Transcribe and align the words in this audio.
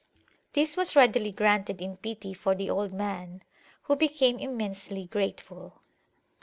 This 0.53 0.75
was 0.75 0.95
readily 0.95 1.31
granted 1.31 1.79
in 1.79 1.95
pity 1.95 2.33
for 2.33 2.55
the 2.55 2.71
old 2.71 2.91
man, 2.91 3.43
who 3.83 3.95
became 3.95 4.39
immensely 4.39 5.05
grateful. 5.05 5.83